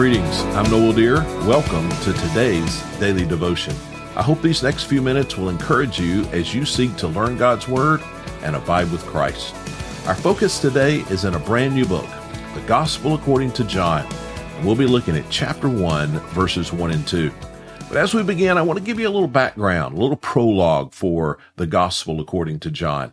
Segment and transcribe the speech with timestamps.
[0.00, 0.40] Greetings.
[0.56, 1.16] I'm Noel Dear.
[1.46, 3.76] Welcome to today's daily devotion.
[4.16, 7.68] I hope these next few minutes will encourage you as you seek to learn God's
[7.68, 8.00] Word
[8.40, 9.54] and abide with Christ.
[10.06, 12.08] Our focus today is in a brand new book,
[12.54, 14.10] The Gospel According to John.
[14.56, 17.30] And we'll be looking at chapter 1, verses 1 and 2.
[17.88, 20.94] But as we begin, I want to give you a little background, a little prologue
[20.94, 23.12] for the Gospel According to John.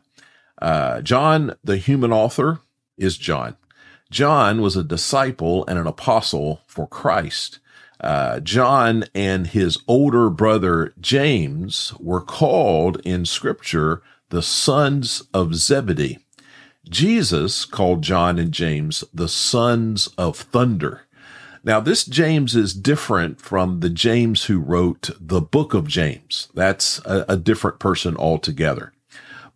[0.62, 2.62] Uh, John, the human author,
[2.98, 3.58] is John.
[4.10, 7.60] John was a disciple and an apostle for Christ.
[8.00, 16.20] Uh, John and his older brother James were called in scripture the sons of Zebedee.
[16.88, 21.02] Jesus called John and James the sons of thunder.
[21.64, 26.48] Now, this James is different from the James who wrote the book of James.
[26.54, 28.94] That's a, a different person altogether.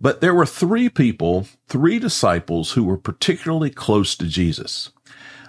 [0.02, 4.90] But there were three people, three disciples who were particularly close to Jesus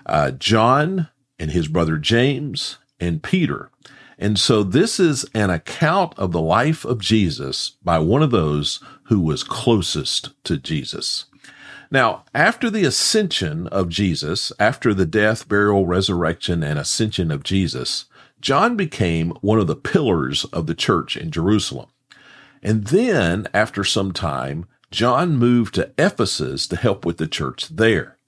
[0.04, 3.70] uh, John and his brother James and Peter.
[4.18, 8.80] And so this is an account of the life of Jesus by one of those
[9.04, 11.26] who was closest to Jesus.
[11.90, 18.06] Now, after the ascension of Jesus, after the death, burial, resurrection, and ascension of Jesus,
[18.40, 21.88] John became one of the pillars of the church in Jerusalem.
[22.62, 28.18] And then, after some time, John moved to Ephesus to help with the church there.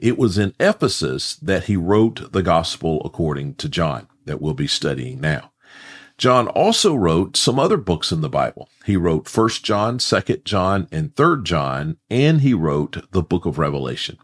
[0.00, 4.66] It was in Ephesus that he wrote the gospel according to John that we'll be
[4.66, 5.52] studying now.
[6.18, 8.68] John also wrote some other books in the Bible.
[8.84, 13.58] He wrote 1 John, 2 John, and 3 John, and he wrote the book of
[13.58, 14.18] Revelation.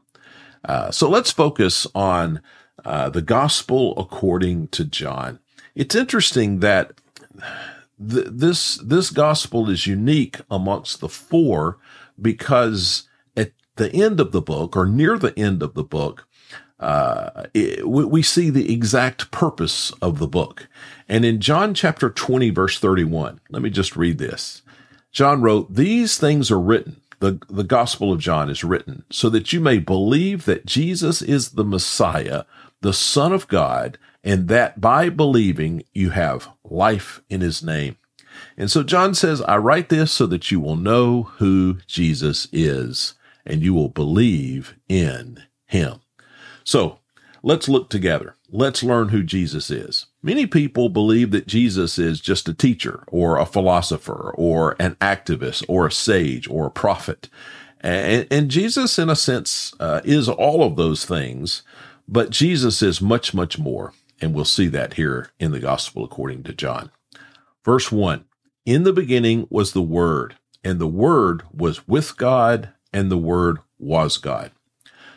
[0.65, 2.41] Uh, so let's focus on
[2.85, 5.41] uh, the gospel according to John.
[5.75, 6.93] It's interesting that
[7.99, 11.79] th- this this gospel is unique amongst the four
[12.21, 16.29] because at the end of the book or near the end of the book
[16.81, 20.69] uh, it, we see the exact purpose of the book.
[21.09, 24.63] And in John chapter 20, verse 31, let me just read this.
[25.11, 29.53] John wrote, These things are written, the, the Gospel of John is written, so that
[29.53, 32.45] you may believe that Jesus is the Messiah,
[32.81, 37.97] the Son of God, and that by believing you have life in his name.
[38.57, 43.15] And so John says, I write this so that you will know who Jesus is
[43.45, 46.01] and you will believe in him.
[46.65, 46.99] So
[47.43, 48.35] let's look together.
[48.51, 50.07] Let's learn who Jesus is.
[50.23, 55.65] Many people believe that Jesus is just a teacher or a philosopher or an activist
[55.69, 57.29] or a sage or a prophet.
[57.81, 61.63] And, and Jesus, in a sense, uh, is all of those things,
[62.09, 63.93] but Jesus is much, much more.
[64.21, 66.91] And we'll see that here in the gospel according to John.
[67.65, 68.25] Verse one,
[68.65, 73.59] in the beginning was the word and the word was with God and the word
[73.79, 74.51] was God.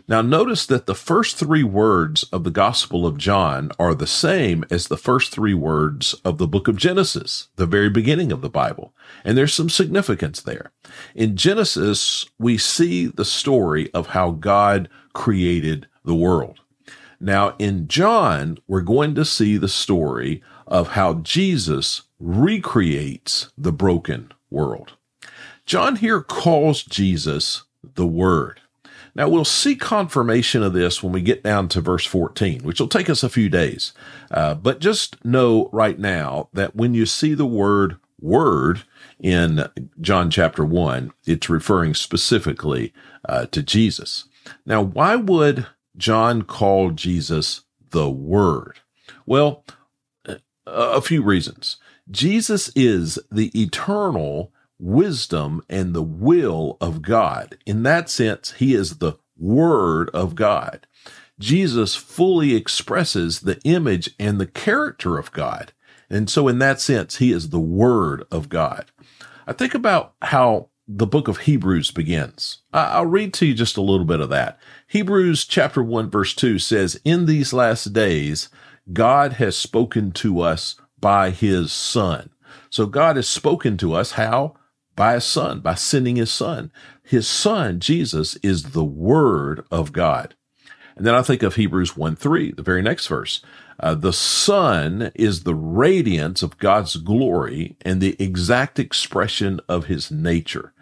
[0.07, 4.65] Now notice that the first three words of the gospel of John are the same
[4.69, 8.49] as the first three words of the book of Genesis, the very beginning of the
[8.49, 8.93] Bible.
[9.23, 10.71] And there's some significance there.
[11.15, 16.59] In Genesis, we see the story of how God created the world.
[17.21, 24.31] Now, in John, we're going to see the story of how Jesus recreates the broken
[24.49, 24.93] world.
[25.67, 28.59] John here calls Jesus the Word.
[29.13, 32.87] Now, we'll see confirmation of this when we get down to verse 14, which will
[32.87, 33.93] take us a few days.
[34.31, 38.83] Uh, but just know right now that when you see the word word
[39.19, 39.67] in
[39.99, 42.93] John chapter 1, it's referring specifically
[43.27, 44.25] uh, to Jesus.
[44.65, 45.67] Now, why would
[45.97, 48.79] John called Jesus the Word?
[49.25, 49.65] Well,
[50.65, 51.77] a few reasons.
[52.09, 57.57] Jesus is the eternal wisdom and the will of God.
[57.65, 60.87] In that sense, he is the Word of God.
[61.39, 65.73] Jesus fully expresses the image and the character of God.
[66.09, 68.91] And so, in that sense, he is the Word of God.
[69.47, 72.59] I think about how the book of Hebrews begins.
[72.73, 74.59] I'll read to you just a little bit of that.
[74.87, 78.49] Hebrews chapter 1 verse 2 says, In these last days,
[78.91, 82.31] God has spoken to us by his son.
[82.69, 84.55] So God has spoken to us how?
[84.95, 86.71] By a son, by sending his son.
[87.03, 90.35] His son, Jesus, is the word of God.
[90.95, 93.41] And then I think of Hebrews 1 3, the very next verse.
[93.79, 100.11] Uh, the Son is the radiance of God's glory and the exact expression of his
[100.11, 100.73] nature.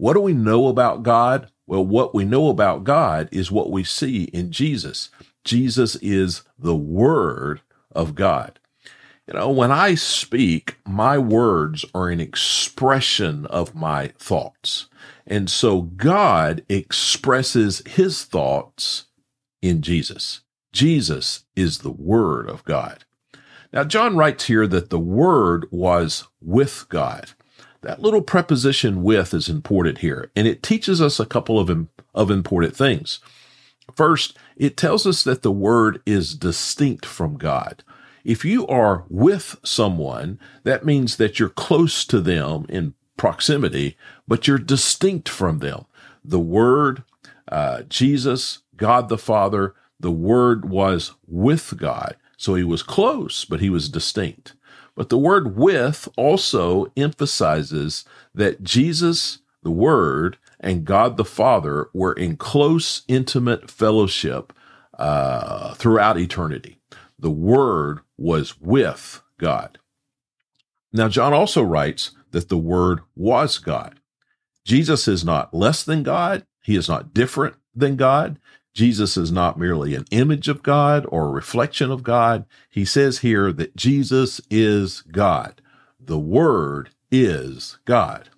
[0.00, 1.50] What do we know about God?
[1.66, 5.10] Well, what we know about God is what we see in Jesus.
[5.44, 7.60] Jesus is the Word
[7.92, 8.58] of God.
[9.28, 14.88] You know, when I speak, my words are an expression of my thoughts.
[15.26, 19.04] And so God expresses his thoughts
[19.60, 20.40] in Jesus.
[20.72, 23.04] Jesus is the Word of God.
[23.70, 27.32] Now, John writes here that the Word was with God.
[27.82, 32.30] That little preposition with is important here, and it teaches us a couple of, of
[32.30, 33.20] important things.
[33.94, 37.82] First, it tells us that the Word is distinct from God.
[38.22, 43.96] If you are with someone, that means that you're close to them in proximity,
[44.28, 45.86] but you're distinct from them.
[46.22, 47.02] The Word,
[47.48, 52.16] uh, Jesus, God the Father, the Word was with God.
[52.36, 54.54] So he was close, but he was distinct.
[54.94, 58.04] But the word with also emphasizes
[58.34, 64.52] that Jesus, the Word, and God the Father were in close, intimate fellowship
[64.98, 66.78] uh, throughout eternity.
[67.18, 69.78] The Word was with God.
[70.92, 74.00] Now, John also writes that the Word was God.
[74.64, 76.46] Jesus is not less than God.
[76.62, 78.38] He is not different than God.
[78.74, 82.46] Jesus is not merely an image of God or a reflection of God.
[82.68, 85.60] He says here that Jesus is God.
[85.98, 88.30] The Word is God.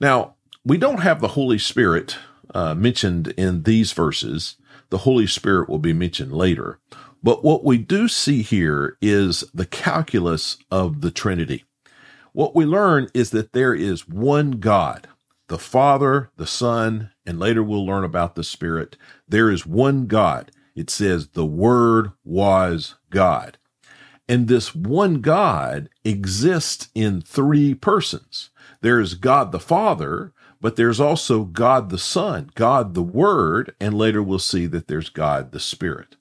[0.00, 0.34] Now,
[0.64, 2.16] we don't have the Holy Spirit
[2.54, 4.56] uh, mentioned in these verses.
[4.88, 6.78] The Holy Spirit will be mentioned later.
[7.22, 11.64] But what we do see here is the calculus of the Trinity.
[12.32, 15.08] What we learn is that there is one God,
[15.50, 18.96] the Father, the Son, and later we'll learn about the Spirit.
[19.26, 20.52] There is one God.
[20.76, 23.58] It says the Word was God.
[24.28, 28.50] And this one God exists in three persons.
[28.80, 33.98] There is God the Father, but there's also God the Son, God the Word, and
[33.98, 36.14] later we'll see that there's God the Spirit.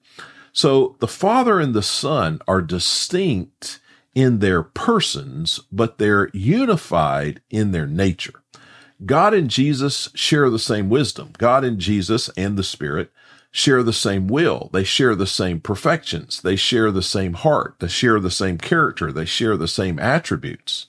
[0.52, 3.80] So the Father and the Son are distinct
[4.16, 8.42] in their persons, but they're unified in their nature.
[9.06, 11.34] God and Jesus share the same wisdom.
[11.38, 13.12] God and Jesus and the Spirit
[13.51, 14.69] share the same will.
[14.74, 16.42] They share the same perfections.
[16.42, 17.75] They share the same heart.
[17.80, 19.12] They share the same character.
[19.12, 20.88] They share the same attributes.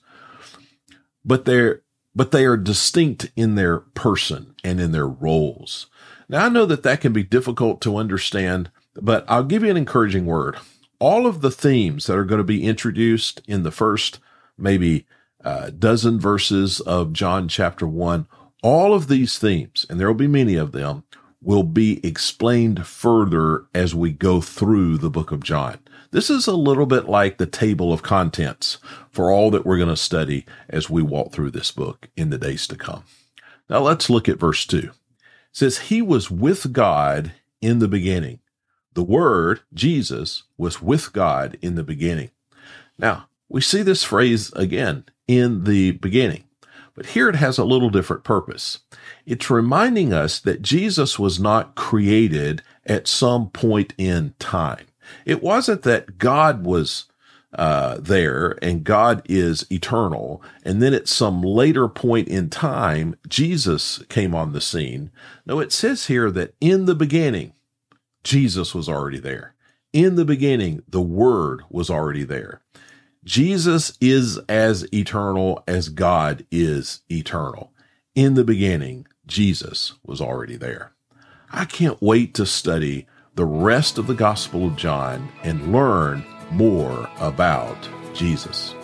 [1.25, 5.87] But they're but they are distinct in their person and in their roles.
[6.29, 9.77] Now I know that that can be difficult to understand, but I'll give you an
[9.77, 10.57] encouraging word.
[10.99, 14.19] All of the themes that are going to be introduced in the first
[14.59, 15.07] maybe
[15.45, 18.27] uh, dozen verses of John chapter 1,
[18.63, 21.05] all of these themes, and there will be many of them,
[21.43, 25.79] will be explained further as we go through the book of John.
[26.11, 28.79] This is a little bit like the table of contents
[29.11, 32.39] for all that we're going to study as we walk through this book in the
[32.39, 33.05] days to come.
[33.69, 34.79] Now let's look at verse 2.
[34.79, 34.93] It
[35.53, 38.41] says, He was with God in the beginning.
[38.95, 42.31] The Word, Jesus, was with God in the beginning.
[42.99, 46.43] Now, we see this phrase again in the beginning.
[46.97, 48.81] But here it has a little different purpose.
[49.25, 54.87] It's reminding us that Jesus was not created at some point in time.
[55.25, 57.05] It wasn't that God was
[57.53, 60.43] uh, there and God is eternal.
[60.65, 65.13] And then at some later point in time, Jesus came on the scene.
[65.47, 67.53] No, it says here that in the beginning,
[68.25, 69.55] Jesus was already there.
[69.93, 72.63] In the beginning, the Word was already there.
[73.25, 77.73] Jesus is as eternal as God is eternal.
[78.15, 80.93] In the beginning, Jesus was already there.
[81.53, 87.11] I can't wait to study the rest of the Gospel of John and learn more
[87.19, 87.77] about
[88.15, 88.75] Jesus.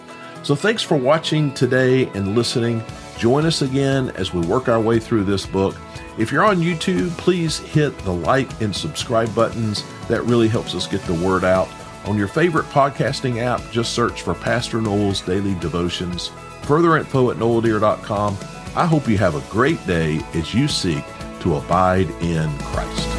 [0.43, 2.83] So thanks for watching today and listening.
[3.19, 5.75] Join us again as we work our way through this book.
[6.19, 9.83] If you're on YouTube, please hit the like and subscribe buttons.
[10.09, 11.69] That really helps us get the word out.
[12.07, 16.29] On your favorite podcasting app, just search for Pastor Noel's Daily Devotions.
[16.63, 18.37] Further info at noeldear.com.
[18.77, 21.05] I hope you have a great day as you seek
[21.41, 23.16] to abide in Christ.